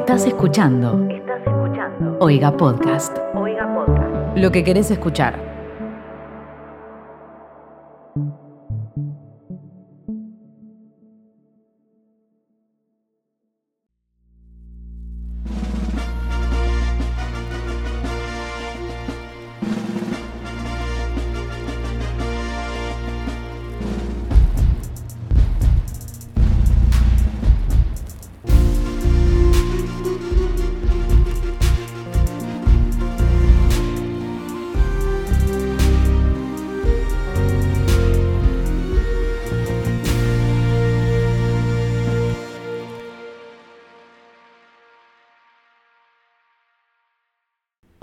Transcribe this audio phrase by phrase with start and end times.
[0.00, 1.06] Estás escuchando.
[1.10, 2.16] Estás escuchando.
[2.20, 3.18] Oiga Podcast.
[3.34, 4.36] Oiga Podcast.
[4.38, 5.49] Lo que querés escuchar.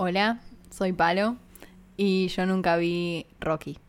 [0.00, 0.38] Hola,
[0.70, 1.38] soy Palo
[1.96, 3.80] y yo nunca vi Rocky.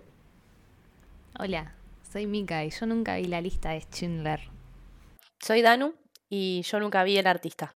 [1.38, 1.76] Hola,
[2.12, 4.50] soy Mika y yo nunca vi la lista de Schindler.
[5.40, 5.94] Soy Danu
[6.28, 7.76] y yo nunca vi El Artista.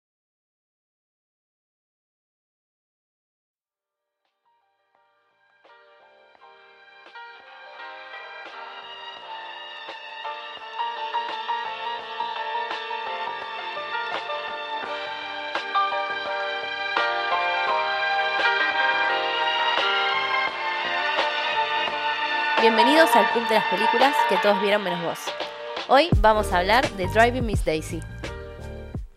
[23.14, 25.18] Al Club de las Películas que todos vieron menos vos.
[25.88, 28.00] Hoy vamos a hablar de Driving Miss Daisy.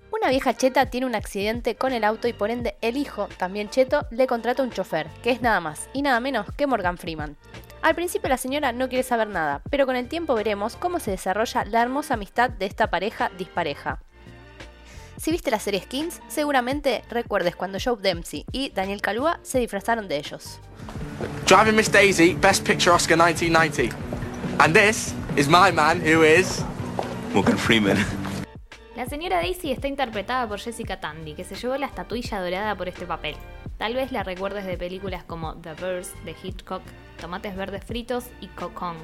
[0.10, 3.70] Una vieja cheta tiene un accidente con el auto y por ende el hijo, también
[3.70, 7.38] cheto, le contrata un chofer, que es nada más y nada menos que Morgan Freeman.
[7.84, 11.12] Al principio la señora no quiere saber nada, pero con el tiempo veremos cómo se
[11.12, 14.02] desarrolla la hermosa amistad de esta pareja dispareja.
[15.24, 20.10] Si viste la serie Skins, seguramente recuerdes cuando Joe Dempsey y Daniel Kalua se disfrazaron
[20.10, 20.60] de ellos.
[21.48, 23.96] Driving Miss Daisy, Best Picture Oscar 1990.
[24.60, 26.62] And this is my man who is
[27.34, 28.06] Morgan Freeman.
[28.98, 32.90] La señora Daisy está interpretada por Jessica Tandy, que se llevó la estatuilla dorada por
[32.90, 33.38] este papel.
[33.78, 36.82] Tal vez la recuerdes de películas como The Birds de Hitchcock,
[37.22, 38.98] Tomates Verdes Fritos y Cocon,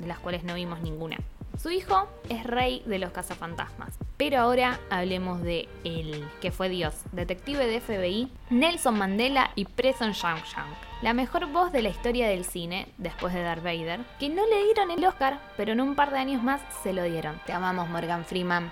[0.00, 1.16] de las cuales no vimos ninguna.
[1.58, 3.98] Su hijo es rey de los cazafantasmas.
[4.16, 10.04] Pero ahora hablemos de él, que fue Dios, detective de FBI, Nelson Mandela y preso
[10.04, 10.74] en Shawshank.
[11.02, 14.64] La mejor voz de la historia del cine, después de Darth Vader, que no le
[14.64, 17.40] dieron el Oscar, pero en un par de años más se lo dieron.
[17.46, 18.70] Te amamos, Morgan Freeman.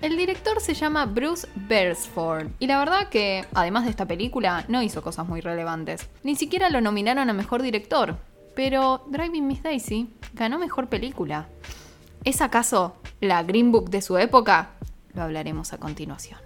[0.00, 4.80] El director se llama Bruce Beresford y la verdad que, además de esta película, no
[4.80, 6.08] hizo cosas muy relevantes.
[6.22, 8.16] Ni siquiera lo nominaron a Mejor Director,
[8.54, 11.48] pero Driving Miss Daisy ganó mejor película.
[12.24, 14.70] ¿Es acaso la Green Book de su época?
[15.14, 16.38] Lo hablaremos a continuación.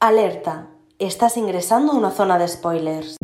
[0.00, 0.68] Alerta.
[0.98, 3.16] Estás ingresando a una zona de spoilers.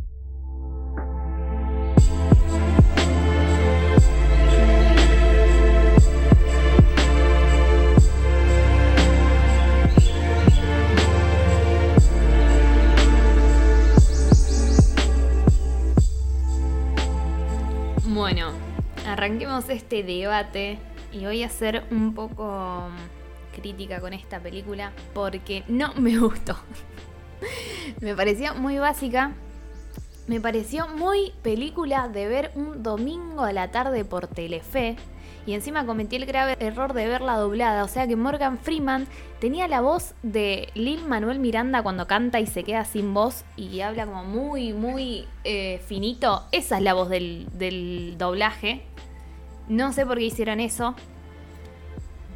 [19.23, 20.79] Arranquemos este debate
[21.13, 26.57] y voy a ser un poco mm, crítica con esta película porque no me gustó.
[28.01, 29.31] me pareció muy básica.
[30.27, 34.97] Me pareció muy película de ver un domingo a la tarde por Telefe.
[35.47, 37.85] Y encima cometí el grave error de verla doblada.
[37.85, 39.07] O sea que Morgan Freeman
[39.41, 43.81] tenía la voz de Lil Manuel Miranda cuando canta y se queda sin voz y
[43.83, 46.43] habla como muy, muy eh, finito.
[46.51, 48.83] Esa es la voz del, del doblaje.
[49.73, 50.95] No sé por qué hicieron eso.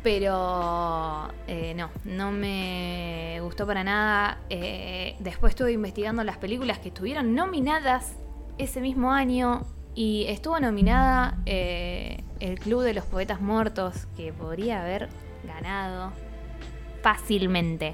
[0.02, 4.38] Pero eh, no, no me gustó para nada.
[4.48, 8.14] Eh, después estuve investigando las películas que estuvieron nominadas
[8.56, 9.66] ese mismo año.
[9.94, 15.10] Y estuvo nominada eh, El Club de los Poetas Muertos, que podría haber
[15.44, 16.12] ganado
[17.02, 17.92] fácilmente.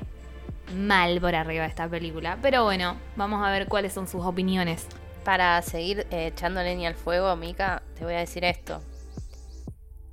[0.77, 2.39] Mal por arriba de esta película.
[2.43, 4.87] Pero bueno, vamos a ver cuáles son sus opiniones.
[5.25, 8.81] Para seguir echando leña al fuego, Mika, te voy a decir esto.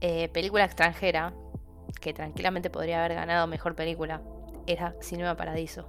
[0.01, 1.33] Eh, película extranjera,
[1.99, 4.21] que tranquilamente podría haber ganado mejor película,
[4.67, 5.85] era Cinema Paradiso.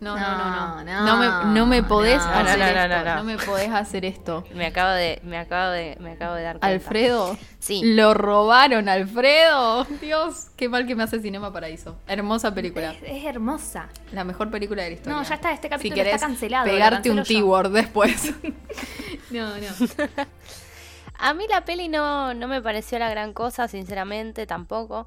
[0.00, 0.84] No, no, no, no.
[0.84, 2.88] No, No, me, no me podés no, hacer no, no, esto.
[2.88, 3.16] no, no.
[3.18, 4.42] No me podés hacer esto.
[4.52, 6.66] Me acabo de, me acabo de, me acabo de dar cuenta.
[6.66, 7.36] Alfredo.
[7.60, 7.82] Sí.
[7.94, 9.84] Lo robaron, Alfredo.
[10.00, 11.96] Dios, qué mal que me hace Cinema Paraíso.
[12.08, 12.92] Hermosa película.
[12.94, 13.90] Es, es hermosa.
[14.10, 15.16] La mejor película de la historia.
[15.18, 16.64] No, ya está, este Si capítulo querés está cancelado.
[16.64, 17.22] pegarte un.
[17.22, 18.32] T-word después.
[19.30, 19.54] No, no.
[21.22, 25.06] A mí la peli no, no me pareció la gran cosa, sinceramente, tampoco.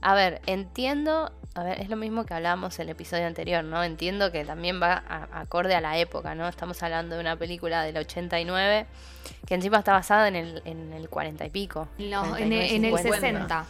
[0.00, 3.82] A ver, entiendo, a ver, es lo mismo que hablábamos en el episodio anterior, ¿no?
[3.82, 6.46] Entiendo que también va a- acorde a la época, ¿no?
[6.46, 8.86] Estamos hablando de una película del 89
[9.46, 11.88] que encima está basada en el, en el 40 y pico.
[11.96, 13.20] 49, en, el, en el 50.
[13.20, 13.64] 60.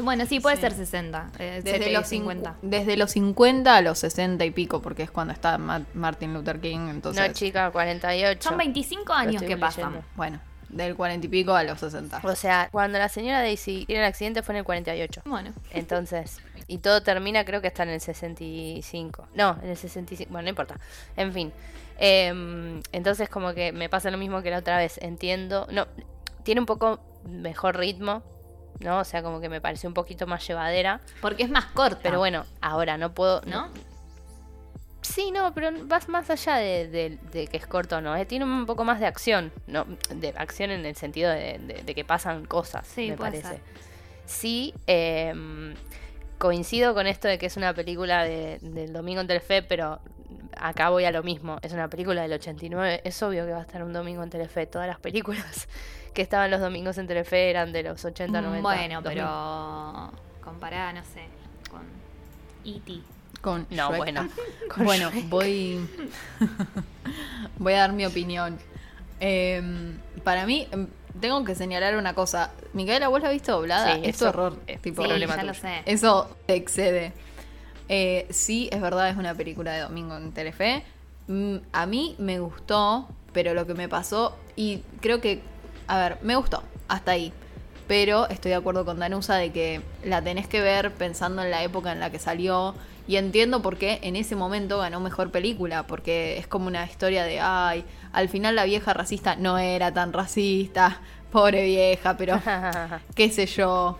[0.00, 0.62] Bueno, sí, puede Sí.
[0.62, 1.30] ser 60.
[1.38, 2.50] eh, Desde los, los 50.
[2.54, 2.58] 50.
[2.62, 6.58] desde los 50 a los 60 y pico, porque es cuando está Ma- Martin Luther
[6.60, 6.88] King.
[6.88, 8.48] Entonces, No, chica, 48.
[8.48, 10.02] Son 25 años que pasan.
[10.16, 10.40] bueno,
[10.70, 12.20] del 40 y pico a los 60.
[12.24, 15.22] O sea, cuando la señora Daisy tiene el accidente fue en el 48.
[15.24, 19.28] Bueno, Entonces, y todo termina creo que está en el 65.
[19.34, 20.30] No, en el 65.
[20.30, 20.76] Bueno, no importa.
[21.16, 21.52] En fin.
[21.98, 24.98] Em, entonces como que me pasa lo mismo que la otra vez.
[25.02, 25.66] Entiendo.
[25.70, 25.86] No,
[26.44, 28.22] tiene un poco mejor ritmo.
[28.78, 29.00] ¿No?
[29.00, 31.02] O sea, como que me pareció un poquito más llevadera.
[31.20, 31.98] porque es más corta.
[32.02, 33.42] Pero bueno, ahora no puedo.
[33.44, 33.68] ¿no?
[35.02, 38.14] Sí, no, pero vas más allá de, de- de que es corto, ¿no?
[38.16, 39.86] Eh, Tiene un poco más de acción, ¿no?
[40.14, 43.48] De acción en el sentido de, que pasan cosas, Sí, me parece.
[43.48, 43.60] ser.
[44.26, 45.74] Sí, em,
[46.38, 50.00] coincido con esto de que es una película de- del domingo en Telefe, pero
[50.56, 51.58] acá voy a lo mismo.
[51.62, 53.00] Es una película del 89.
[53.04, 54.66] Es obvio que va a estar un domingo en Telefe.
[54.66, 55.66] Todas las películas
[56.14, 58.58] que estaban los domingos en Telefe eran de los 80, 90.
[58.60, 59.18] Mm, Bueno, 2000.
[59.22, 60.12] pero
[60.44, 61.24] comparada, no sé,
[61.70, 61.82] con
[62.64, 63.00] E.T.
[63.40, 63.96] Con No, Shrek.
[63.98, 64.28] bueno.
[64.74, 65.28] con Bueno, Shrek.
[65.28, 65.80] voy.
[67.58, 68.58] voy a dar mi opinión.
[69.20, 70.86] Em, para mí, em,
[71.20, 72.50] tengo que señalar una cosa.
[72.72, 73.94] Micaela, ¿vos la viste doblada?
[73.94, 74.56] Sí, es eso horror.
[74.66, 75.82] es tipo, Sí, problema ya lo sé.
[75.86, 77.12] Eso te excede.
[77.88, 80.84] Eh, sí, es verdad, es una película de domingo en Telefe.
[81.26, 85.42] Mm, a mí me gustó, pero lo que me pasó, y creo que,
[85.88, 87.32] a ver, me gustó, hasta ahí.
[87.88, 91.64] Pero estoy de acuerdo con Danusa de que la tenés que ver pensando en la
[91.64, 92.74] época en la que salió.
[93.06, 97.24] Y entiendo por qué en ese momento ganó mejor película, porque es como una historia
[97.24, 101.00] de, ay, al final la vieja racista no era tan racista,
[101.32, 102.40] pobre vieja, pero
[103.14, 103.98] qué sé yo.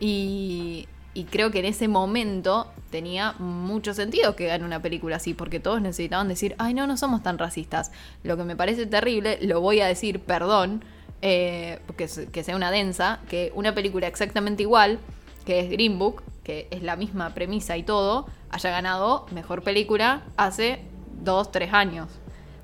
[0.00, 5.34] Y, y creo que en ese momento tenía mucho sentido que gane una película así,
[5.34, 7.90] porque todos necesitaban decir, ay, no, no somos tan racistas.
[8.22, 10.84] Lo que me parece terrible, lo voy a decir, perdón,
[11.22, 14.98] eh, que sea una densa, que una película exactamente igual,
[15.44, 20.22] que es Green Book, que es la misma premisa y todo, haya ganado mejor película
[20.36, 20.80] hace
[21.22, 22.08] dos, tres años.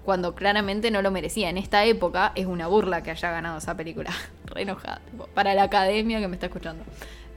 [0.04, 1.50] Cuando claramente no lo merecía.
[1.50, 4.10] En esta época es una burla que haya ganado esa película.
[4.46, 5.00] Re enojada.
[5.10, 6.82] tipo, para la academia que me está escuchando.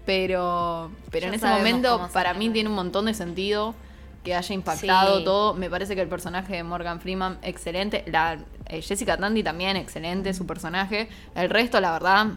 [0.05, 3.75] Pero, pero Ya en ese momento, para mí tiene un montón de sentido
[4.23, 5.23] que haya impactado Sí.
[5.25, 5.53] todo.
[5.53, 8.03] Me parece que el personaje de Morgan Freeman, excelente.
[8.07, 11.09] La, eh, Jessica Tandy también, excelente su personaje.
[11.35, 12.27] El resto, la verdad,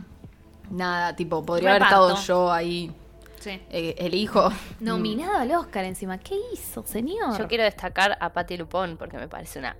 [0.70, 2.90] nada, tipo, podría haber estado yo ahí,
[3.40, 3.60] Sí.
[3.70, 4.50] eh, el hijo.
[4.80, 6.18] Nominado al Oscar encima.
[6.18, 7.38] ¿Qué hizo, señor?
[7.38, 9.76] Yo quiero destacar a Patti Lupón porque me parece una.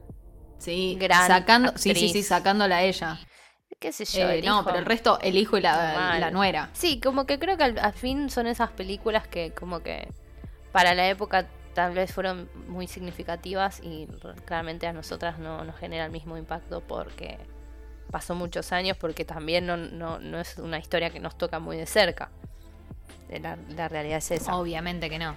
[0.59, 3.19] Sí, Gran sacando, sí, sí, sí, sacándola a ella.
[3.79, 4.29] ¿Qué sé yo?
[4.31, 4.65] Eh, el no, hijo.
[4.65, 6.71] pero el resto, el hijo y la, la nuera.
[6.73, 10.09] Sí, como que creo que al, al fin son esas películas que, como que
[10.73, 14.07] para la época tal vez fueron muy significativas y
[14.47, 17.37] claramente a nosotras no nos genera el mismo impacto porque
[18.11, 21.77] pasó muchos años, porque también no, no, no es una historia que nos toca muy
[21.77, 22.31] de cerca.
[23.29, 24.57] Eh, La, la realidad es esa.
[24.57, 25.35] Obviamente que no.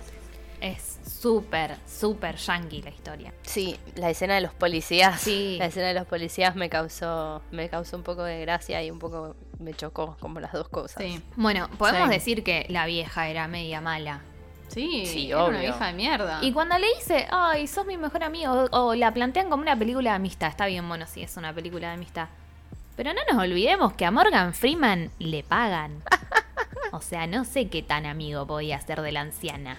[0.60, 3.32] Es súper, súper yankee la historia.
[3.44, 5.22] Sí, la escena de los policías.
[5.22, 5.56] Sí.
[5.60, 8.98] La escena de los policías me causó, me causó un poco de gracia y un
[8.98, 11.04] poco me chocó, como las dos cosas.
[11.04, 11.22] Sí.
[11.36, 12.16] Bueno, podemos Sí.
[12.16, 14.22] decir que la vieja era media mala.
[14.70, 15.70] Sí, Sí, era una obvio.
[15.70, 16.40] hija de mierda.
[16.42, 19.78] Y cuando le dice, ay, sos mi mejor amigo, o, o la plantean como una
[19.78, 22.28] película de amistad, está bien, bueno, sí, es una película de amistad.
[22.98, 26.02] Pero no nos olvidemos que a Morgan Freeman le pagan.
[26.92, 29.78] O sea, no sé qué tan amigo podía ser de la anciana.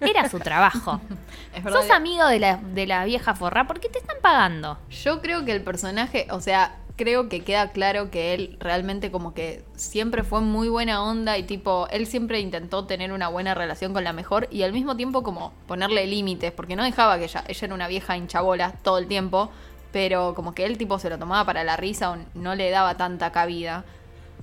[0.00, 1.00] Era su trabajo.
[1.54, 4.78] es verdad Sos amigo de la, de la vieja forra porque te están pagando.
[4.88, 9.34] Yo creo que el personaje, o sea, creo que queda claro que él realmente como
[9.34, 13.92] que siempre fue muy buena onda y tipo, él siempre intentó tener una buena relación
[13.92, 17.44] con la mejor y al mismo tiempo como ponerle límites, porque no dejaba que ella,
[17.46, 19.50] ella era una vieja hinchabola todo el tiempo,
[19.94, 22.96] pero como que él tipo se lo tomaba para la risa o no le daba
[22.96, 23.84] tanta cabida.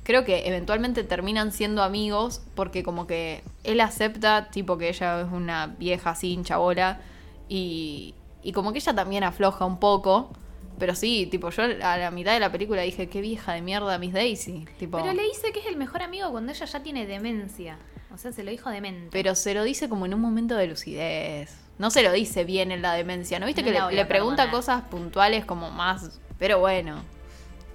[0.03, 5.27] Creo que eventualmente terminan siendo amigos porque como que él acepta tipo que ella es
[5.29, 7.01] una vieja así hinchabola
[7.50, 10.31] y, y como que ella también afloja un poco.
[10.79, 13.98] Pero sí, tipo, yo a la mitad de la película dije, qué vieja de mierda
[13.98, 14.65] Miss Daisy.
[14.79, 17.77] Tipo, Pero le dice que es el mejor amigo cuando ella ya tiene demencia.
[18.13, 19.10] O sea, se lo dijo demente.
[19.12, 21.58] pero se lo dice como en un momento de lucidez.
[21.78, 23.46] No se lo dice bien en la demencia, ¿no?
[23.46, 24.51] Viste No que le, pregunta perdonar.
[24.51, 26.20] cosas puntuales como más...
[26.38, 27.01] Pero bueno.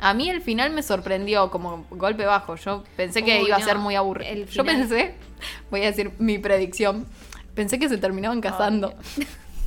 [0.00, 2.56] A mí el final me sorprendió como golpe bajo.
[2.56, 4.46] Yo pensé que Uy, iba a ser muy aburrido.
[4.46, 5.14] Yo pensé,
[5.70, 7.06] voy a decir mi predicción,
[7.54, 8.88] pensé que se terminaban casando.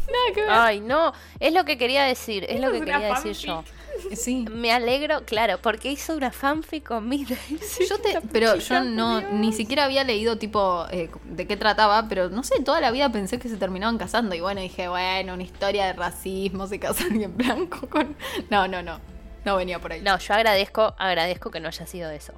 [0.09, 0.49] Nada que ver.
[0.51, 3.63] Ay, no, es lo que quería decir, es lo que quería decir yo.
[4.15, 4.45] Sí.
[4.51, 7.09] Me alegro, claro, porque hizo una fanfic con.
[7.89, 12.29] Yo te, pero yo no, ni siquiera había leído tipo eh, de qué trataba, pero
[12.29, 15.43] no sé, toda la vida pensé que se terminaban casando y bueno, dije, bueno, una
[15.43, 18.15] historia de racismo, se casa alguien blanco con...
[18.49, 18.99] No, no, no,
[19.45, 20.01] no venía por ahí.
[20.01, 22.33] No, yo agradezco, agradezco que no haya sido eso.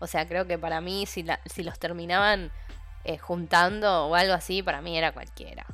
[0.00, 2.52] O sea, creo que para mí, si, la- si los terminaban
[3.04, 5.64] eh, juntando o algo así, para mí era cualquiera.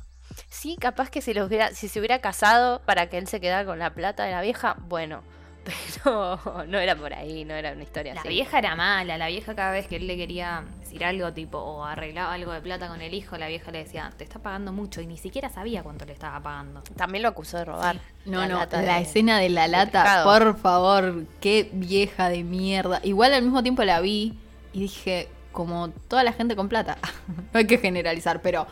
[0.51, 3.79] Sí, capaz que si, hubiera, si se hubiera casado para que él se quedara con
[3.79, 5.21] la plata de la vieja, bueno,
[6.03, 8.29] pero no era por ahí, no era una historia La así.
[8.29, 11.85] vieja era mala, la vieja cada vez que él le quería decir algo tipo o
[11.85, 14.99] arreglaba algo de plata con el hijo, la vieja le decía, te está pagando mucho
[14.99, 16.81] y ni siquiera sabía cuánto le estaba pagando.
[16.97, 17.95] También lo acusó de robar.
[18.25, 22.43] No, la no, lata la de- escena de la lata, por favor, qué vieja de
[22.43, 22.99] mierda.
[23.03, 24.37] Igual al mismo tiempo la vi
[24.73, 26.97] y dije, como toda la gente con plata.
[27.53, 28.67] no hay que generalizar, pero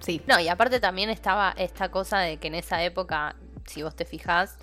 [0.00, 0.22] sí.
[0.26, 4.04] No, y aparte también estaba esta cosa de que en esa época, si vos te
[4.04, 4.58] fijás,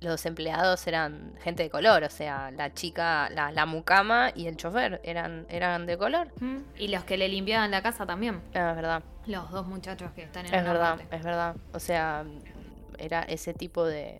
[0.00, 4.56] los empleados eran gente de color, o sea, la chica, la, la mucama y el
[4.56, 6.28] chofer eran, eran de color.
[6.78, 8.40] Y los que le limpiaban la casa también.
[8.54, 11.16] Ah, Es verdad, Los dos muchachos que están en es una verdad, parte.
[11.16, 11.56] es verdad.
[11.74, 12.24] O sea,
[12.98, 14.18] era ese tipo de...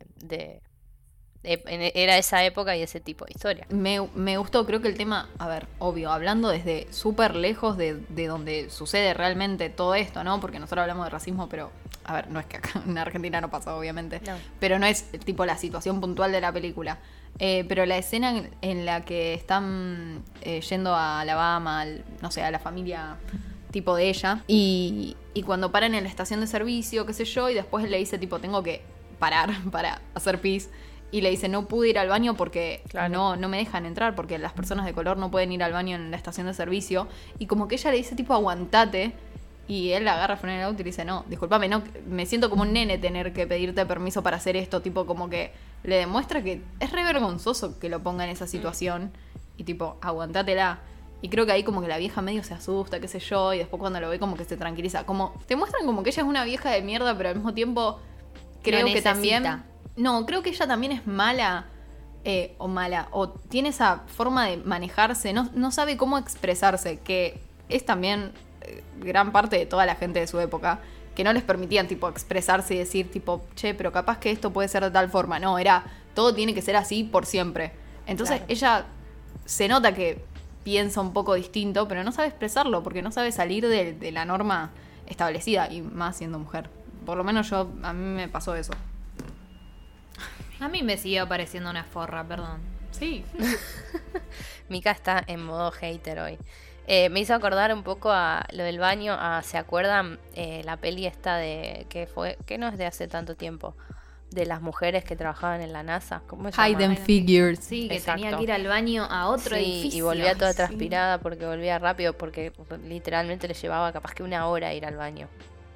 [1.43, 3.67] era esa época y ese tipo de historia.
[3.71, 7.95] Me, me gustó, creo que el tema, a ver, obvio, hablando desde súper lejos de,
[8.11, 10.39] de donde sucede realmente todo esto, ¿no?
[10.41, 11.71] Porque nosotros hablamos de racismo, pero,
[12.05, 14.21] a ver, no es que acá en Argentina no pasa, obviamente.
[14.27, 14.35] No.
[14.59, 16.99] Pero no es tipo la situación puntual de la película.
[17.39, 22.31] Eh, pero la escena en, en la que están eh, yendo a Alabama, al- no
[22.31, 23.17] sé, a la familia
[23.71, 27.49] tipo de ella, y, y cuando paran en la estación de servicio, qué sé yo,
[27.49, 28.83] y después le dice tipo, tengo que
[29.21, 30.69] parar para hacer pis.
[31.13, 33.09] Y le dice, no pude ir al baño porque Claro.
[33.13, 35.97] no, no me dejan entrar, porque las personas de color no pueden ir al baño
[35.97, 37.09] en la estación de servicio.
[37.39, 39.13] Y como que ella le dice tipo, aguantate.
[39.67, 42.51] Y él la agarra, frena el auto y le dice, no, discúlpame, no, me siento
[42.51, 44.83] como un nene tener que pedirte permiso para hacer esto.
[44.83, 45.53] Tipo, como que
[45.85, 49.13] le demuestra que es re vergonzoso que lo ponga en esa situación.
[49.57, 50.81] Y tipo, aguantátela.
[51.23, 53.59] Y creo que ahí como que la vieja medio se asusta, qué sé yo, y
[53.59, 55.05] después cuando lo ve como que se tranquiliza.
[55.05, 58.01] Como, te muestran como que ella es una vieja de mierda, pero al mismo tiempo
[58.63, 59.45] creo que también...
[60.01, 61.67] No, creo que ella también es mala
[62.25, 67.39] eh, o mala, o tiene esa forma de manejarse, no, no sabe cómo expresarse, que
[67.69, 70.81] es también eh, gran parte de toda la gente de su época,
[71.15, 74.69] que no les permitían tipo expresarse y decir tipo, che, pero capaz que esto puede
[74.69, 77.73] ser de tal forma, no, era, todo tiene que ser así por siempre.
[78.07, 78.53] Entonces Claro.
[78.53, 78.87] ella
[79.45, 80.25] se nota que
[80.65, 84.25] piensa un poco distinto, pero no sabe expresarlo, porque no sabe salir de, de la
[84.25, 84.71] norma
[85.07, 86.71] establecida, y más siendo mujer.
[87.05, 88.73] Por lo menos yo, a mí me pasó eso.
[90.61, 92.61] A mí me siguió pareciendo una forra, perdón.
[92.93, 93.25] Sí.
[94.69, 96.39] Mika está en modo hater hoy.
[96.87, 100.77] Eh, me hizo acordar un poco a lo del baño, a, ¿se acuerdan Eh, la
[100.77, 103.77] peli esta de que fue, que no es de hace tanto tiempo,
[104.31, 106.23] de las mujeres que trabajaban en la NASA?
[106.27, 107.61] ¿Cómo se and Figures.
[107.61, 108.23] Sí, que Exacto.
[108.23, 109.99] tenía que ir al baño a otro Sí, edificio.
[109.99, 110.57] y volvía toda Sí.
[110.57, 112.53] transpirada porque volvía rápido, porque
[112.87, 115.29] literalmente le llevaba capaz que una hora ir al baño.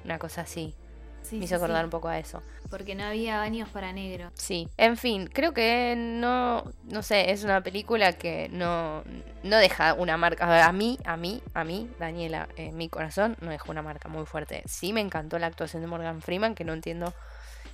[0.03, 0.73] Una cosa así.
[1.21, 1.85] Sí, me hizo acordar sí.
[1.85, 2.43] un poco a eso.
[2.69, 4.31] Porque no había baños para negro.
[4.35, 9.03] Sí, en fin, creo que no, no sé, es una película que no,
[9.43, 10.65] no deja una marca.
[10.65, 14.25] A, mí, a mí, a mí, Daniela, en mi corazón no dejó una marca muy
[14.25, 14.63] fuerte.
[14.65, 17.13] Sí me encantó la actuación de Morgan Freeman, que no entiendo,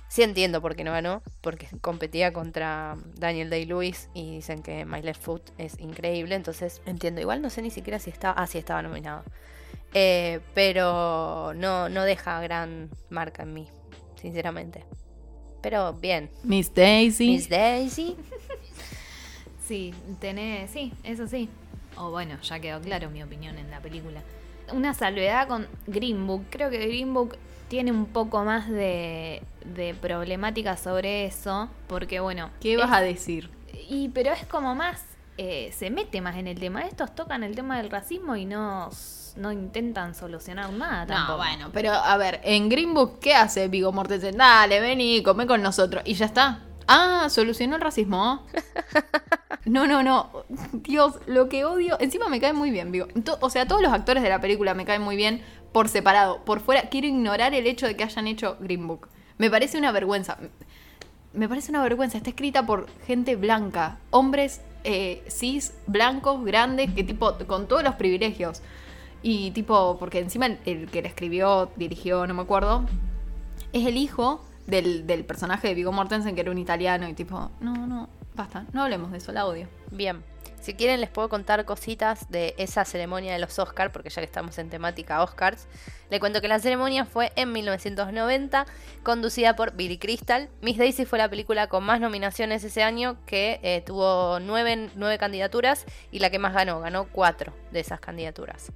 [0.08, 5.00] sí entiendo por qué no ganó, porque competía contra Daniel Day-Lewis y dicen que My
[5.00, 7.20] Left Foot es increíble, entonces entiendo.
[7.20, 9.24] Igual no sé ni siquiera si estaba, ah, sí estaba nominado.
[9.94, 13.68] Eh, pero no, no deja gran marca en mí,
[14.22, 14.84] sinceramente.
[15.60, 17.26] Pero bien, Miss Daisy.
[17.28, 18.16] Miss Daisy.
[19.66, 21.48] Sí, tenés, sí, eso sí.
[21.96, 24.20] O bueno, ya quedó claro mi opinión en la película.
[24.72, 26.44] Una salvedad con Green Book.
[26.50, 27.36] Creo que Green Book
[27.68, 31.68] tiene un poco más de, de problemática sobre eso.
[31.86, 32.50] Porque bueno.
[32.60, 33.50] ¿Qué es- vas a decir?
[33.88, 35.04] Y pero es como más.
[35.38, 36.82] eh, se mete más en el tema.
[36.82, 38.90] Estos tocan el tema del racismo y no,
[39.36, 41.38] no intentan solucionar nada No, tampoco.
[41.38, 44.36] bueno, pero a ver, en Green Book, ¿qué hace Vigo Mortensen?
[44.36, 46.02] Dale, vení, come con nosotros.
[46.06, 46.60] Y ya está.
[46.86, 48.46] Ah, solucionó el racismo.
[49.64, 50.44] No, no, no.
[50.72, 51.96] Dios, lo que odio.
[52.00, 53.06] Encima me cae muy bien, Vigo.
[53.40, 55.40] O sea, todos los actores de la película me caen muy bien
[55.72, 56.44] por separado.
[56.44, 59.08] Por fuera, quiero ignorar el hecho de que hayan hecho Green Book.
[59.38, 60.36] Me parece una vergüenza.
[61.32, 62.16] Me parece una vergüenza.
[62.18, 63.98] Está escrita por gente blanca.
[64.10, 68.62] Hombres eh, cis, blancos, grandes, que tipo, con todos los privilegios.
[69.22, 72.84] Y tipo, porque encima el, que la escribió, dirigió, no me acuerdo,
[73.72, 77.08] es el hijo del, del personaje de Vigo Mortensen, que era un italiano.
[77.08, 79.68] Y tipo, no, no, basta, no hablemos de eso, la odio.
[79.90, 80.22] Bien.
[80.62, 84.26] Si quieren les puedo contar cositas de esa ceremonia de los Oscars, porque ya que
[84.26, 85.66] estamos en temática Oscars,
[86.08, 88.66] le cuento que la ceremonia fue en 1990,
[89.02, 90.48] conducida por Billy Crystal.
[90.60, 95.18] Miss Daisy fue la película con más nominaciones ese año, que eh, tuvo nueve, nueve
[95.18, 98.70] candidaturas y la que más ganó, ganó cuatro de esas candidaturas.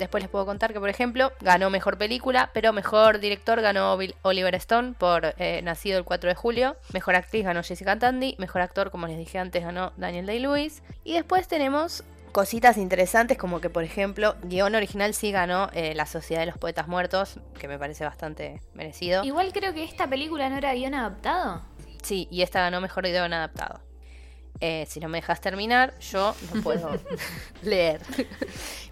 [0.00, 4.16] Después les puedo contar que, por ejemplo, ganó mejor película, pero mejor director ganó Bill-
[4.22, 6.76] Oliver Stone por eh, Nacido el 4 de julio.
[6.92, 8.34] Mejor actriz ganó Jessica Tandy.
[8.38, 10.82] Mejor actor, como les dije antes, ganó Daniel Day-Lewis.
[11.04, 12.02] Y después tenemos
[12.32, 16.58] cositas interesantes como que, por ejemplo, guion original sí ganó eh, La Sociedad de los
[16.58, 19.22] Poetas Muertos, que me parece bastante merecido.
[19.24, 21.60] Igual creo que esta película no era guion adaptado.
[22.02, 23.80] Sí, y esta ganó Mejor Guión Adaptado.
[24.60, 26.90] Eh, si no me dejas terminar, yo no puedo
[27.62, 28.00] leer.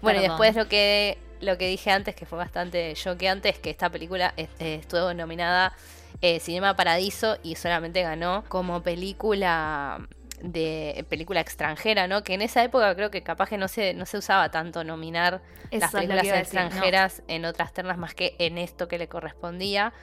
[0.01, 3.69] bueno, y después lo que, lo que dije antes, que fue bastante choqueante, es que
[3.69, 5.73] esta película eh, estuvo nominada
[6.21, 10.07] eh, Cinema Paradiso y solamente ganó como película
[10.41, 12.23] de película extranjera, ¿no?
[12.23, 15.41] Que en esa época creo que capaz que no se, no se usaba tanto nominar
[15.69, 16.39] Eso las películas decir, no.
[16.39, 19.93] extranjeras en otras ternas más que en esto que le correspondía.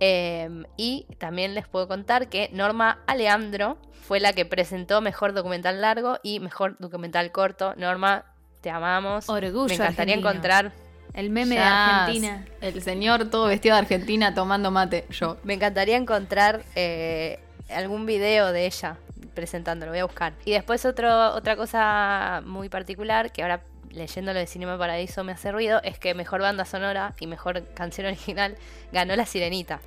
[0.00, 5.80] Eh, y también les puedo contar que Norma Aleandro fue la que presentó mejor documental
[5.80, 7.74] largo y mejor documental corto.
[7.76, 8.24] Norma,
[8.60, 9.28] te amamos.
[9.28, 10.30] Orgullo Me encantaría argentino.
[10.30, 10.72] encontrar.
[11.14, 11.60] El meme de.
[11.62, 12.44] Argentina.
[12.60, 15.06] El señor todo vestido de Argentina tomando mate.
[15.10, 15.36] Yo.
[15.44, 17.38] Me encantaría encontrar eh,
[17.70, 18.96] algún video de ella
[19.34, 19.92] presentándolo.
[19.92, 20.32] Voy a buscar.
[20.44, 23.62] Y después otro, otra cosa muy particular que ahora
[23.94, 27.64] leyendo lo de Cinema Paradiso me hace ruido es que mejor banda sonora y mejor
[27.74, 28.56] canción original
[28.92, 29.80] ganó La Sirenita.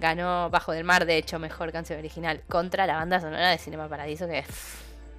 [0.00, 3.88] Ganó Bajo del Mar, de hecho, mejor canción original contra la banda sonora de Cinema
[3.88, 4.44] Paradiso que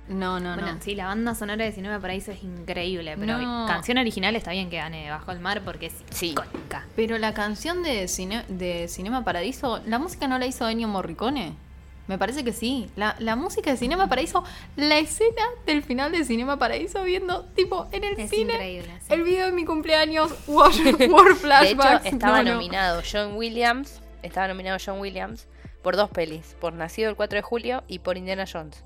[0.07, 0.81] No, no, Bueno, no.
[0.81, 3.65] sí, la banda sonora de Cinema Paraíso es increíble, pero No.
[3.67, 6.31] canción original está bien que gane Bajo el Mar porque es Sí.
[6.31, 6.85] icónica.
[6.95, 11.55] Pero la canción de, cine, de Cinema Paradiso, ¿la música no la hizo Ennio Morricone?
[12.07, 12.87] Me parece que sí.
[12.95, 14.43] La, la música de Cinema Paraíso,
[14.75, 18.53] la escena del final de Cinema Paraíso viendo, tipo, en el Es cine,
[19.01, 19.13] sí.
[19.13, 22.05] el video de mi cumpleaños, War, War De hecho, Flashbacks.
[22.05, 22.53] estaba No, no.
[22.53, 25.47] nominado John Williams, estaba nominado John Williams
[25.81, 28.83] por dos pelis, por Nacido el 4 de julio y por Indiana Jones.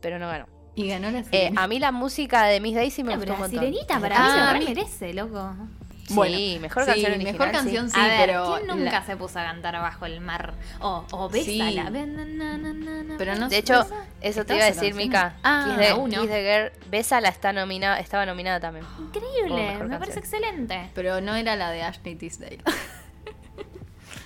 [0.00, 0.46] Pero no ganó.
[0.74, 3.34] Y ganó la Eh, a mí la música de Miss Daisy me Bueno, gustó pero
[3.34, 3.72] un la montón.
[3.72, 4.16] sirenita para
[4.50, 5.54] Ah, mí se merece, loco.
[6.08, 7.32] Sí, mejor sí, canción original.
[7.32, 10.20] mejor canción sí, a ver, pero ¿quién nunca la- se puso a cantar Bajo el
[10.20, 10.54] Mar?
[10.80, 11.28] O, o.
[11.28, 11.90] Bésala.
[11.90, 13.14] Ven, na, na, na, na, na.
[13.18, 13.80] Pero no De hecho,
[14.20, 14.94] eso te ¿Estaba iba a decir?
[14.94, 15.34] Mica.
[15.42, 16.20] Ah, Kiss the, uno.
[16.22, 18.84] Kiss the Girl, Bésala está nominada, estaba nominada también.
[18.94, 20.90] Como Increíble, me parece excelente.
[20.94, 22.58] Pero no era la de Ashley Tisdale.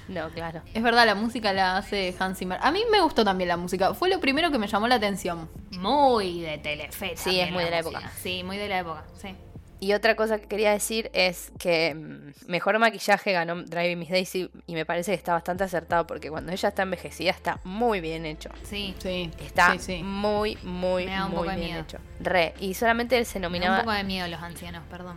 [0.09, 0.63] No, claro.
[0.75, 2.59] es verdad, la música la hace Hans Zimmer.
[2.63, 3.95] A mí me gustó también la música.
[3.95, 5.49] Fue lo primero que me llamó la atención.
[5.79, 7.13] Muy de Telefe.
[7.17, 8.01] Sí, es muy de la música.
[8.01, 8.13] época.
[8.21, 9.37] Sí, muy de la época, sí.
[9.83, 14.51] Y otra cosa que quería decir es que mm, mejor maquillaje ganó Driving Miss Daisy
[14.67, 18.27] y me parece que está bastante acertado porque cuando ella está envejecida está muy bien
[18.27, 18.51] hecho.
[18.63, 18.95] Sí.
[18.99, 20.03] Sí, Está sí, sí.
[20.03, 21.83] muy, muy, Me da un muy poco de bien miedo.
[21.83, 21.99] hecho.
[22.21, 22.55] Re.
[22.61, 23.79] Y solamente se Me da un nominaba.
[23.81, 25.17] poco de miedo los ancianos, perdón.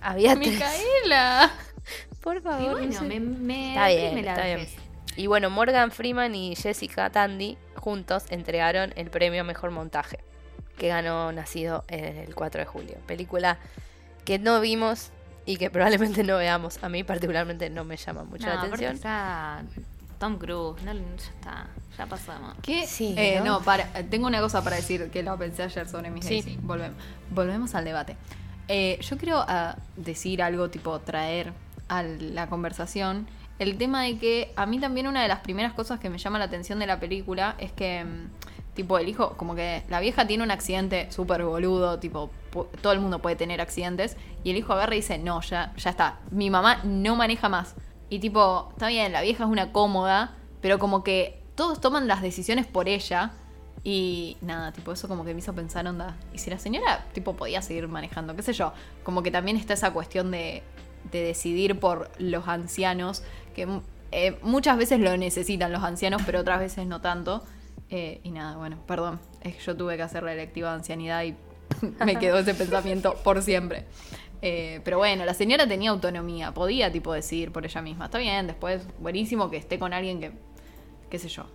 [0.00, 0.48] Había tres.
[0.50, 1.52] Micaela.
[2.20, 2.60] Por Y favor.
[2.66, 3.04] no bueno, sé.
[3.04, 4.66] me, me Está bien, la está bien.
[5.16, 10.18] Y bueno, Morgan Freeman y Jessica Tandy juntos entregaron el premio a Mejor Montaje,
[10.78, 12.96] que ganó Nacido el 4 de julio.
[13.06, 13.58] Película
[14.24, 15.10] que no vimos
[15.46, 16.82] y que probablemente no veamos.
[16.82, 18.94] A mí particularmente no me llama mucho No, la atención.
[18.94, 19.62] está
[20.18, 20.82] Tom Cruise.
[20.84, 21.66] No, ya está.
[21.98, 22.54] Ya pasamos.
[22.62, 22.86] ¿Qué?
[22.86, 23.58] Sí, Eh, ¿no?
[23.58, 23.60] ¿no?
[23.62, 26.40] para, tengo una cosa para decir que lo pensé ayer sobre mis Sí.
[26.42, 26.58] Daisy.
[26.62, 26.96] Volvemos.
[27.30, 28.16] Volvemos al debate.
[28.68, 31.52] Eh, yo quiero ah, decir algo tipo traer
[31.88, 33.26] a la conversación
[33.58, 36.38] el tema de que a mí también una de las primeras cosas que me llama
[36.38, 40.26] la atención de la película es que mm, tipo el hijo como que la vieja
[40.26, 42.30] tiene un accidente súper boludo tipo
[42.80, 45.90] todo el mundo puede tener accidentes y el hijo agarra y dice no ya ya
[45.90, 47.74] está mi mamá no maneja más
[48.10, 52.22] y tipo está bien la vieja es una cómoda pero como que todos toman las
[52.22, 53.32] decisiones por ella
[53.84, 57.34] y nada, tipo, eso como que me hizo pensar, onda, y si la señora, tipo,
[57.34, 60.62] podía seguir manejando, qué sé yo, como que también está esa cuestión de,
[61.10, 63.24] de decidir por los ancianos,
[63.56, 63.66] que
[64.12, 67.42] eh, muchas veces lo necesitan los ancianos, pero otras veces no tanto.
[67.90, 71.24] Eh, y nada, bueno, perdón, es que yo tuve que hacer la electiva de ancianidad
[71.24, 71.34] y
[72.04, 73.86] me quedó ese pensamiento por siempre.
[74.40, 78.06] Eh, pero bueno, la señora tenía autonomía, podía tipo decidir por ella misma.
[78.06, 80.32] Está bien, después buenísimo que esté con alguien que,
[81.10, 81.46] qué sé yo,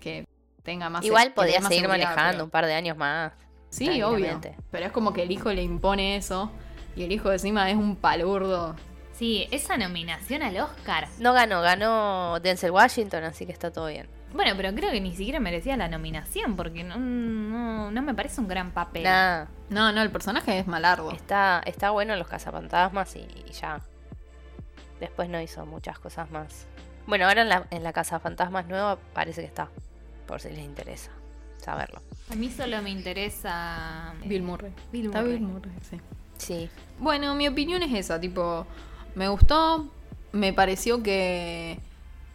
[0.00, 0.26] que
[0.64, 1.04] tenga más...
[1.04, 3.32] Igual podía más seguir manejando pero- un par de años más.
[3.70, 4.38] Sí, obvio.
[4.70, 6.50] Pero es como que el hijo le impone eso
[6.94, 8.76] y el hijo de encima es un palurdo.
[9.12, 11.08] Sí, esa nominación al Oscar.
[11.18, 14.08] No ganó, ganó Denzel Washington, así que está todo bien.
[14.34, 18.40] Bueno, pero creo que ni siquiera merecía la nominación porque no, no, no me parece
[18.40, 19.02] un gran papel.
[19.04, 21.10] Nada, No, no, el personaje es malardo.
[21.12, 23.80] está, está bueno en los cazafantasmas y, y ya.
[25.00, 26.66] Después no hizo muchas cosas más.
[27.06, 29.68] Bueno, ahora en la, en la cazafantasmas nueva parece que está.
[30.26, 31.10] Por si les interesa
[31.58, 32.00] saberlo.
[32.30, 34.14] A mí solo me interesa.
[34.22, 34.72] eh, Bill Murray.
[34.92, 35.38] Bill Está Murray.
[35.38, 36.00] Bill Murray, sí.
[36.38, 36.70] Sí.
[36.98, 38.66] Bueno, mi opinión es esa, tipo,
[39.14, 39.88] me gustó,
[40.32, 41.78] me pareció que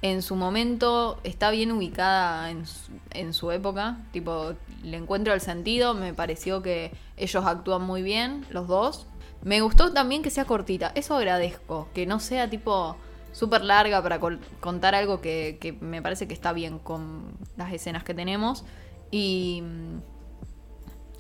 [0.02, 6.14] en su momento está bien ubicada en su, época, tipo, le encuentro el sentido, me
[6.14, 9.08] pareció que ellos actúan muy bien, los dos.
[9.44, 12.96] Me gustó también que sea cortita, eso agradezco, que no sea tipo
[13.32, 14.20] súper larga para
[14.60, 17.24] contar algo que, que me parece que está bien con
[17.56, 18.66] las escenas que tenemos.
[19.12, 19.64] Y,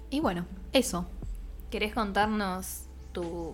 [0.09, 1.05] y bueno, eso.
[1.69, 2.86] ¿Querés contarnos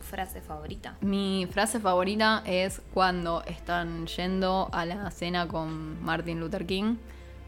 [0.02, 0.98] frase favorita?
[1.02, 6.96] Mi frase favorita es cuando están yendo a la cena con Martin Luther King,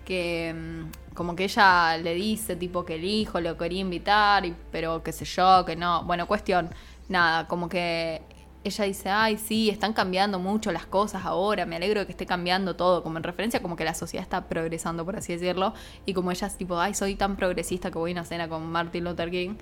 [0.05, 5.03] que mm, como que ella le dice tipo que el hijo lo quería invitar, pero
[5.03, 6.03] qué sé yo, que no.
[6.03, 6.69] Bueno, cuestión,
[7.09, 8.21] nada, como que
[8.65, 12.25] ella dice, ay, sí, están cambiando mucho las cosas ahora, me alegro de que esté
[12.25, 15.75] cambiando todo, como en referencia como que la sociedad está progresando, por así decirlo,
[16.07, 18.65] y como ella es tipo, ay, soy tan progresista que voy a una cena con
[18.71, 19.55] Martin Luther King,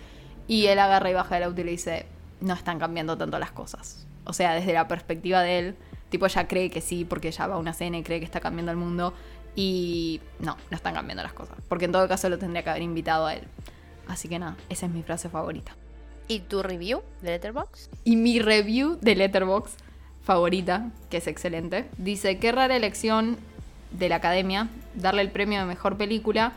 [0.47, 2.05] y él agarra y baja del auto y le dice,
[2.43, 4.05] no están cambiando tanto las cosas.
[4.25, 5.75] O sea, desde la perspectiva de él,
[6.09, 8.39] tipo, ella cree que sí, porque ella va a una cena y cree que está
[8.39, 9.13] cambiando el mundo,
[9.55, 12.81] y no, no están cambiando las cosas, porque en todo caso lo tendría que haber
[12.81, 13.43] invitado a él.
[14.07, 15.75] Así que nada, esa es mi frase favorita.
[16.27, 17.91] ¿Y tu review de Letterboxd?
[18.03, 19.77] Y mi review de Letterboxd
[20.23, 23.37] favorita, que es excelente, dice, qué rara elección
[23.91, 26.53] de la academia darle el premio de mejor película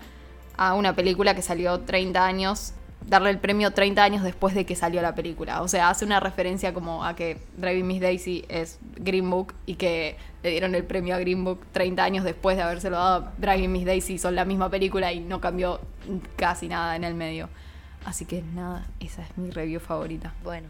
[0.57, 2.73] a una película que salió 30 años,
[3.05, 5.63] darle el premio 30 años después de que salió la película.
[5.63, 9.75] O sea, hace una referencia como a que Driving Miss Daisy es Green Book y
[9.75, 13.71] que le dieron el premio a Green Book 30 años después de habérselo dado Driving
[13.73, 15.81] Miss Daisy, son la misma película y no cambió
[16.37, 17.49] casi nada en el medio.
[18.05, 20.33] Así que nada, esa es mi review favorita.
[20.45, 20.69] Bueno,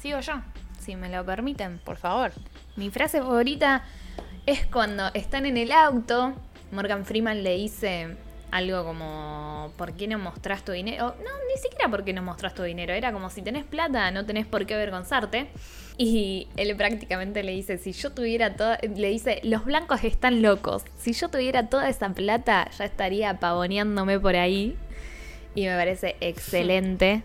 [0.00, 0.32] Sigo yo,
[0.78, 1.78] si me lo permiten.
[1.84, 2.32] por favor.
[2.76, 3.84] Mi frase favorita
[4.46, 6.32] es cuando están en el auto.
[6.72, 8.16] Morgan Freeman le dice
[8.50, 11.14] algo como: ¿Por qué no mostrás tu dinero?
[11.18, 12.92] No, ni siquiera por qué no mostrás tu dinero.
[12.92, 15.48] Era como: si tenés plata, no tenés por qué avergonzarte.
[15.98, 18.78] Y él prácticamente le dice: Si yo tuviera toda.
[18.82, 20.84] Le dice: Los blancos están locos.
[20.98, 24.76] Si yo tuviera toda esa plata, ya estaría pavoneándome por ahí.
[25.54, 27.22] Y me parece excelente.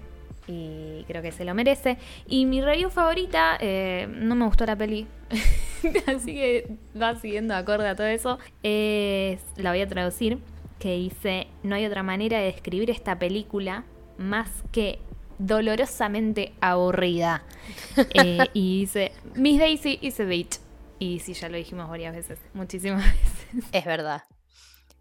[0.48, 1.98] Y creo que se lo merece.
[2.28, 5.08] Y mi review favorita, eh, no me gustó la peli.
[6.08, 6.68] Así que
[7.00, 8.40] va siguiendo acorde a todo eso.
[8.62, 10.38] Es, la voy a traducir.
[10.86, 13.86] Que dice: No hay otra manera de describir esta película
[14.20, 15.00] más que
[15.40, 17.44] dolorosamente aburrida.
[18.14, 20.60] Eh, y dice: Miss Daisy is a bitch.
[21.00, 22.38] Y sí, ya lo dijimos varias veces.
[22.54, 23.04] Muchísimas
[23.54, 23.68] veces.
[23.72, 24.26] Es verdad.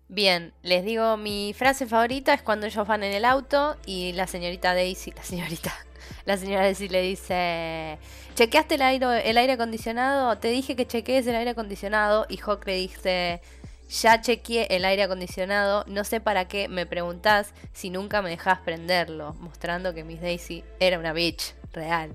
[0.09, 4.27] Bien, les digo, mi frase favorita es cuando ellos van en el auto y la
[4.27, 5.75] señorita Daisy, la señorita,
[6.25, 7.99] la señora Daisy le dice,
[8.37, 10.39] ¿chequeaste el aire, el aire acondicionado?
[10.39, 13.43] Te dije que chequees el aire acondicionado y Hawk le dice,
[13.89, 18.61] ya chequeé el aire acondicionado, no sé para qué me preguntás si nunca me dejás
[18.61, 22.15] prenderlo, mostrando que Miss Daisy era una bitch real.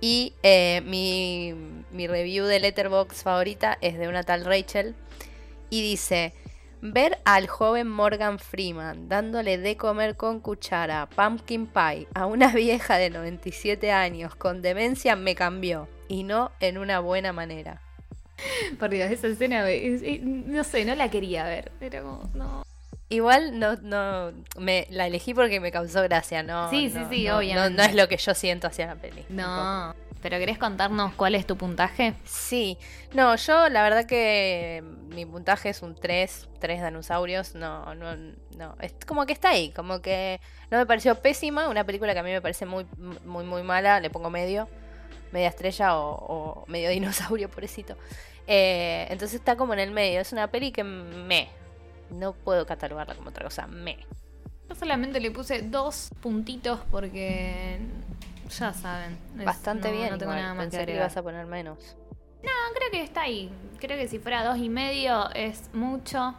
[0.00, 1.54] Y eh, mi,
[1.90, 4.94] mi review de Letterbox favorita es de una tal Rachel
[5.70, 6.34] y dice,
[6.82, 12.96] ver al joven Morgan Freeman dándole de comer con cuchara pumpkin pie a una vieja
[12.96, 17.85] de 97 años con demencia me cambió y no en una buena manera.
[18.78, 21.72] Por Dios, esa escena, es- es- no sé, no la quería ver.
[21.80, 22.62] Era como, no.
[23.08, 26.68] Igual no, no, me la elegí porque me causó gracia, ¿no?
[26.70, 27.76] Sí, sí, no, sí, no, obviamente.
[27.76, 29.24] No, es lo que yo siento hacia la peli.
[29.28, 29.94] No.
[30.22, 32.14] ¿Pero querés contarnos cuál es tu puntaje?
[32.24, 32.78] Sí,
[33.14, 38.16] no, yo la verdad que mi puntaje es un 3, 3 dinosaurios, no, no,
[38.56, 40.40] no, es como que está ahí, como que
[40.72, 42.86] no me pareció pésima, una película que a mí me parece muy,
[43.24, 44.68] muy, muy mala, le pongo medio,
[45.32, 47.96] media estrella o, o medio dinosaurio, pobrecito.
[48.46, 51.48] Eh, entonces está como en el medio, es una peli que me,
[52.10, 53.98] no puedo catalogarla como otra cosa, me.
[54.68, 57.78] Yo solamente le puse dos puntitos porque
[58.58, 59.18] ya saben.
[59.38, 61.02] es- Bastante no- bien, No tengo igual, nada más que pensé que agregar.
[61.06, 61.96] ibas a poner menos.
[62.42, 63.50] No, creo que está ahí.
[63.80, 66.34] Creo que si fuera dos y medio es mucho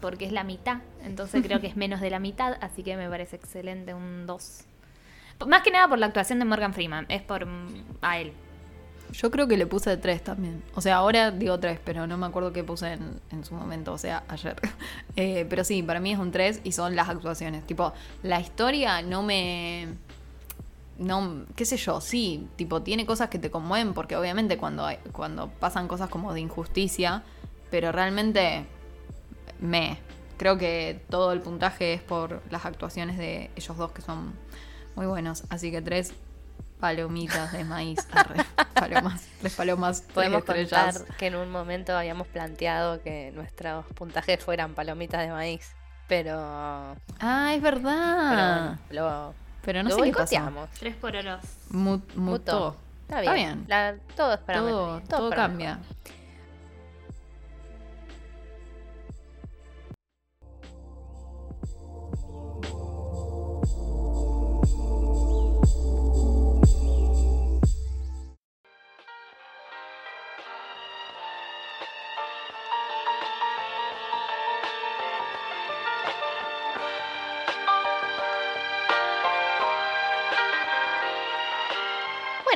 [0.00, 0.78] porque es la mitad.
[1.02, 4.64] Entonces creo que es menos de la mitad, así que me parece excelente un 2.
[5.46, 8.32] Más que nada por la actuación de Morgan Freeman, es por mm, a él.
[9.12, 10.62] Yo creo que le puse 3 también.
[10.74, 13.92] O sea, ahora digo 3, pero no me acuerdo qué puse en, en su momento,
[13.92, 14.56] o sea, ayer.
[15.16, 17.64] Eh, pero sí, para mí es un 3 y son las actuaciones.
[17.66, 17.92] Tipo,
[18.24, 19.86] la historia no me...
[20.98, 24.98] No, qué sé yo, sí, tipo, tiene cosas que te conmueven porque obviamente cuando, hay-
[25.12, 27.22] cuando pasan cosas como de injusticia,
[27.70, 28.64] pero realmente
[29.60, 29.98] me...
[30.36, 34.32] Creo que todo el puntaje es por las actuaciones de ellos dos que son
[34.96, 35.44] muy buenos.
[35.50, 36.12] Así que tres
[36.80, 37.98] palomitas de maíz.
[38.12, 40.98] Arre, palomas, tres palomas, tres Podemos estrellas.
[40.98, 45.70] contar que en un momento habíamos planteado que nuestros puntajes fueran palomitas de maíz,
[46.08, 46.36] pero,
[47.20, 48.28] Ah, es pero verdad.
[48.28, 50.18] bueno, lo, Pero, no lo sé qué pasó.
[50.18, 50.70] boicoteamos.
[50.78, 51.40] Tres por oros.
[51.70, 52.20] Mu- Mutó.
[52.20, 52.76] mutó.
[53.08, 53.32] Está bien.
[53.32, 53.64] Está bien.
[53.68, 55.76] La- todo es para Todo, todo para cambia.
[55.76, 55.94] mejor.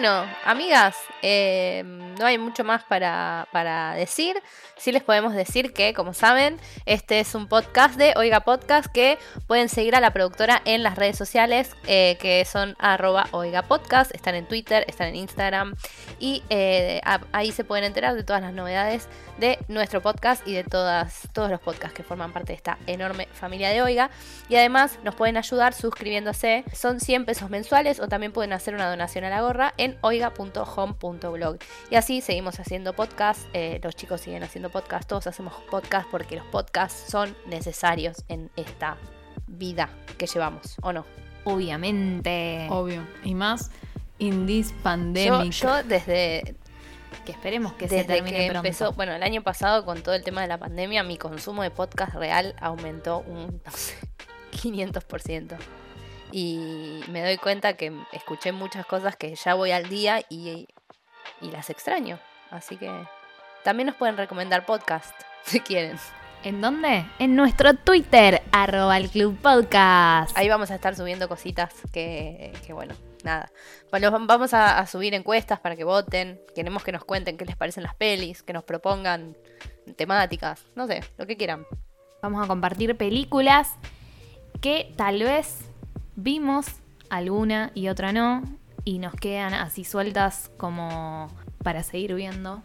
[0.01, 4.41] Bueno, amigas, eh, no hay mucho más para, para decir.
[4.77, 6.57] Sí les podemos decir que, como saben,
[6.87, 10.95] este es un podcast de Oiga Podcast que pueden seguir a la productora en las
[10.95, 14.15] redes sociales eh, que son arroba Oiga Podcast.
[14.15, 15.75] Están en Twitter, están en Instagram
[16.21, 17.01] y eh,
[17.33, 19.09] ahí se pueden enterar de todas las novedades
[19.39, 23.27] de nuestro podcast y de todas, todos los podcasts que forman parte de esta enorme
[23.33, 24.11] familia de Oiga.
[24.49, 26.63] Y además nos pueden ayudar suscribiéndose.
[26.73, 31.59] Son 100 pesos mensuales o también pueden hacer una donación a la gorra en oiga.home.blog.
[31.91, 33.49] Y así seguimos haciendo podcast.
[33.55, 35.09] eh, los chicos siguen haciendo podcast.
[35.09, 38.97] Todos hacemos podcast porque los podcasts son necesarios en esta
[39.47, 41.05] vida que llevamos, ¿o no?
[41.45, 42.67] Obviamente.
[42.71, 43.07] Obvio.
[43.25, 43.71] Y más
[44.19, 45.53] in this Yo, pandemic.
[45.53, 46.57] yo desde,
[47.25, 48.67] Que esperemos que se termine que pronto.
[48.67, 51.71] empezó, bueno, el año pasado con todo el tema de la pandemia, mi consumo de
[51.71, 53.95] podcast real aumentó un, no sé,
[54.53, 55.57] 500%.
[56.33, 60.69] Y me doy cuenta que escuché muchas cosas que ya voy al día y,
[61.41, 62.19] y las extraño.
[62.51, 62.91] Así que
[63.65, 65.15] también nos pueden recomendar podcast
[65.45, 65.99] si quieren.
[66.45, 67.05] ¿En dónde?
[67.19, 70.37] En nuestro Twitter, arroba el Club Podcast.
[70.39, 73.51] Ahí vamos a estar subiendo cositas que, que bueno, nada.
[73.91, 76.41] Bueno, vamos a, a subir encuestas para que voten.
[76.55, 79.37] Queremos que nos cuenten qué les parecen las pelis, que nos propongan
[79.97, 81.67] temáticas, no sé, lo que quieran.
[82.23, 83.75] Vamos a compartir películas
[84.61, 85.68] que tal vez
[86.21, 86.67] vimos,
[87.11, 88.43] alguna y otra no,
[88.85, 91.29] y nos quedan así sueltas como
[91.63, 92.63] para seguir viendo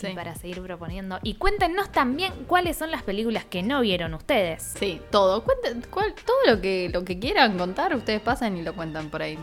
[0.00, 0.08] Sí.
[0.08, 1.18] y para seguir proponiendo.
[1.22, 4.74] Y cuéntenos también cuáles son las películas que no vieron ustedes.
[4.78, 5.42] Sí, todo.
[5.44, 9.22] Cuenten, cual- todo lo que, lo que quieran contar, ustedes pasan y lo cuentan por
[9.22, 9.38] ahí.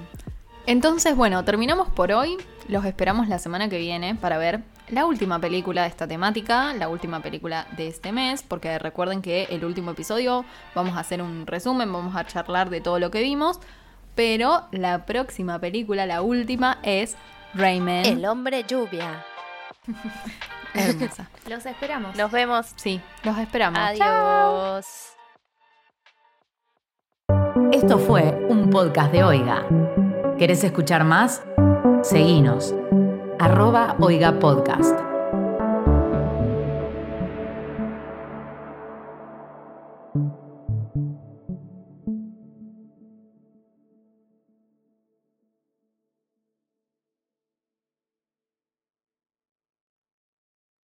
[0.66, 2.38] Entonces, bueno, terminamos por hoy.
[2.70, 6.90] Los esperamos la semana que viene para ver la última película de esta temática, la
[6.90, 11.48] última película de este mes, porque recuerden que el último episodio vamos a hacer un
[11.48, 13.60] resumen, vamos a charlar de todo lo que vimos,
[14.16, 17.16] pero la próxima película, la última, es
[17.54, 18.06] Rayman.
[18.06, 19.26] El hombre lluvia.
[20.74, 21.30] Hermosa.
[21.50, 22.16] Los esperamos.
[22.16, 22.74] Nos vemos.
[22.76, 23.80] Sí, los esperamos.
[23.80, 25.16] Adiós.
[27.72, 29.66] Esto fue un podcast de Oiga.
[30.38, 31.44] ¿Querés escuchar más?
[32.04, 32.74] Seguinos.
[33.40, 35.15] Arroba Oiga Podcast.